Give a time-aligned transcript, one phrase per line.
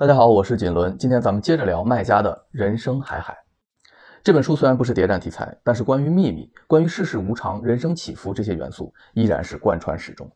[0.00, 3.36] 大家好，我是锦纶，今天咱们接着聊麦家的人生海海。
[4.24, 10.26] 这本书虽然不是谍战题材，但是关于秘密、关于世事无常、人生起伏这些元素依然是贯穿始终。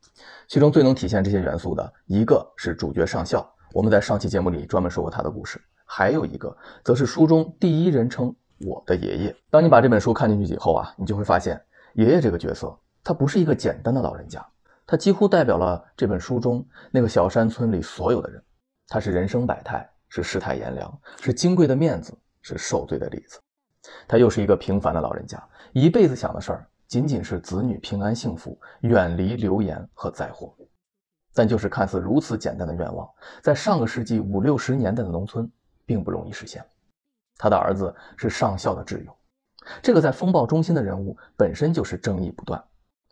[0.49, 3.43] 其中最能体现这些元素的一个是主角上校，
[3.73, 6.55] 我们在上期节目里专门说过他的故事；还有一个
[6.85, 8.37] 则是书中第一人称
[8.67, 9.35] 我的爷爷。
[9.49, 11.59] 当你把这本书看进去以后啊，你就会发现，
[11.95, 14.47] 爷爷这个角色他不是一个简单的老人家，
[14.87, 18.43] 他几乎代表了这本书中那个小山村里所有的人。
[18.89, 23.41] 他是人生百态，是世态炎凉，是金贵的面子，是受罪的例子。
[24.07, 30.55] 他又是一个平凡的老人家，一辈子想的事儿仅仅是子女平安幸福，远离流言和灾祸。
[31.35, 33.09] 但就是看似如此简单的愿望，
[33.43, 35.51] 在上个世纪五六十年代的农村，
[35.85, 36.65] 并不容易实现。
[37.37, 39.17] 他的儿子是上校的挚友，
[39.83, 42.63] 这个在风暴中心的人物本身就是争议不断，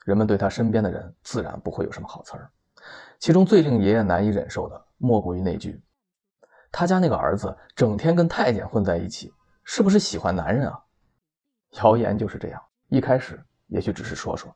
[0.04, 2.48] 人们对他身边的人自然不会有什么好词儿。
[3.18, 4.84] 其中最令爷爷难以忍受的。
[5.02, 5.83] 莫过于那句
[6.70, 9.33] ：“他家那个儿子整天跟太监混在一起，
[9.65, 10.80] 是不是喜欢男人啊？”
[11.82, 14.54] 谣言就是这样，一开始也许只是说说，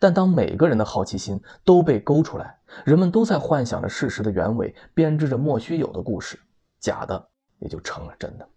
[0.00, 6.40] 但当每个人的好奇心都被勾出来，人们都在幻想着事实的原委，编织着莫须有的故事，
[6.80, 7.28] 假的
[7.58, 8.48] 也就成了真的。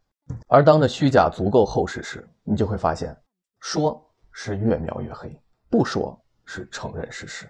[0.47, 3.15] 而当这虚假足够厚实时，你就会发现，
[3.59, 5.37] 说是越描越黑，
[5.69, 7.45] 不说是承认事实。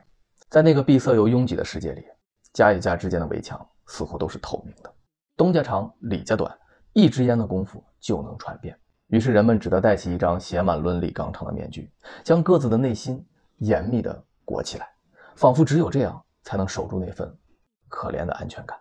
[0.49, 2.03] 在那个闭塞又拥挤的世界里，
[2.53, 3.67] 家与家之间的围墙。
[3.87, 4.93] 似乎都是透明的，
[5.37, 6.57] 东家长李家短，
[6.93, 8.77] 一支烟的功夫就能传遍。
[9.07, 11.91] 于是人们只得戴起一张写满伦理纲常的面具，
[12.23, 13.23] 将各自的内心
[13.57, 14.89] 严密地裹起来，
[15.35, 17.31] 仿佛只有这样才能守住那份
[17.87, 18.77] 可怜的安全感。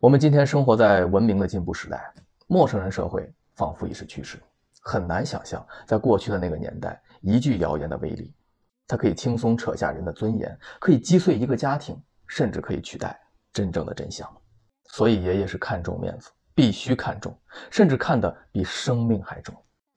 [0.00, 2.12] 我们今天生活在文明的进步时代，
[2.46, 4.42] 陌生人社会仿佛已是趋势，
[4.80, 8.34] 很难想象在过去的那个年代，一句谣言的威力，
[8.86, 13.20] 它可以轻松扯下人的尊严，可以击碎一个家庭，甚至可以取代。
[13.58, 14.24] 真正的真相，
[14.84, 17.36] 所以爷爷是看重面子，必须看重，
[17.72, 19.52] 甚至看得比生命还重。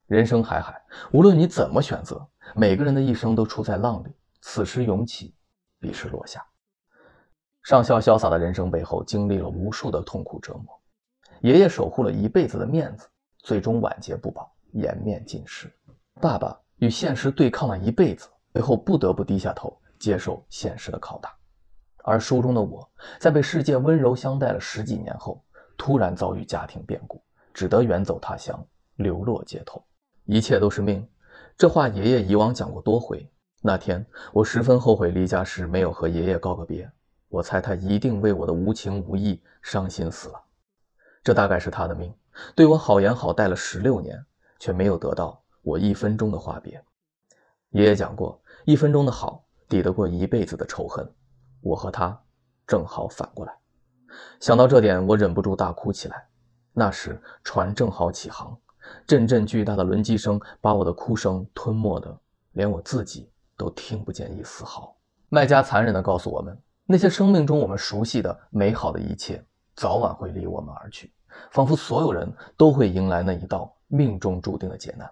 [0.08, 0.82] 人生海海，
[1.14, 4.12] 无论你怎么选择，每个人的一生都处在浪里，
[4.42, 5.36] 此时涌起，
[5.80, 6.44] 彼时落下。
[7.62, 10.82] 上校潇洒的人生背后，经历了无数的痛苦折磨。
[11.42, 13.08] 爷爷守护了一辈子的面子，
[13.44, 15.72] 最终晚节不保，颜面尽失。
[16.20, 21.32] 爸爸与现实对抗了一辈子，最后不得不低下头，接受现实的拷打。
[22.04, 22.90] 而书中的我，
[23.20, 25.44] 在被世界温柔相待了十几年后，
[25.78, 27.22] 突然遭遇家庭变故，
[27.54, 29.84] 只得远走他乡，流落街头。
[30.26, 31.08] 一切都是命，
[31.58, 33.30] 这话爷爷以往讲过多回。
[33.62, 36.90] 那天，我十分后悔离家时没有和爷爷告个别。
[37.28, 40.44] 我猜他一定为我的无情无义伤心死了。
[41.24, 42.14] 这大概是他的命，
[42.56, 44.26] 对我好言好待了十六年，
[44.60, 46.84] 却没有得到我一分钟的话别。
[47.70, 51.10] 爷爷讲过，一分钟的好，抵得过一辈子的仇恨。
[51.62, 52.20] 我和他
[52.68, 53.54] 正好反过来，
[54.40, 56.28] 想到这点，我忍不住大哭起来。
[56.74, 58.58] 那时船正好起航，
[59.06, 62.18] 阵阵巨大的轮机声把我的哭声吞没的，
[62.54, 64.96] 连我自己都听不见一丝毫。
[65.30, 69.44] 卖家残忍地告诉我们，那些生命中我们熟悉的美好的一切，
[69.76, 71.14] 早晚会离我们而去，
[71.52, 75.10] 仿佛所有人都会迎来那一道命中注定的劫难。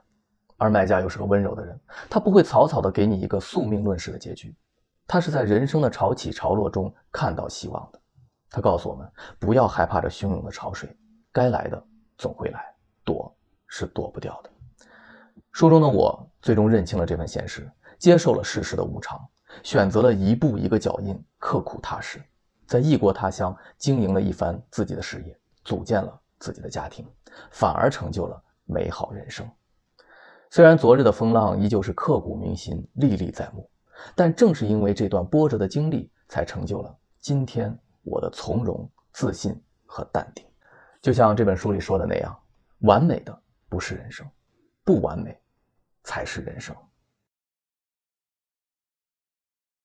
[0.57, 4.53] 而卖家又是个温柔的人，他不会草草的给你一个宿命论式的结局。
[5.09, 7.99] 他是在人生的潮起潮落中看到希望的。
[8.47, 10.95] 他告诉我们，不要害怕这汹涌的潮水，
[11.31, 11.83] 该来的
[12.15, 12.63] 总会来，
[13.03, 14.51] 躲是躲不掉的。
[15.51, 19.19] 书中的我最终认清了这份现实，接受了世事的无常，
[19.63, 22.23] 选择了一步一个脚印，刻苦踏实，
[22.67, 27.03] 在异国他乡经营了一番自己的事业，组建了自己的家庭，
[27.49, 29.49] 反而成就了美好人生。
[30.51, 33.67] 虽然昨日的风浪依旧是刻骨铭心，历历在目。
[34.15, 40.45] 但正是因为这段波折的经历，才成就了今天我的从容、自信和淡定。
[41.01, 42.38] 就像这本书里说的那样，
[42.79, 44.27] 完美的不是人生，
[44.83, 45.39] 不完美
[46.03, 46.75] 才是人生。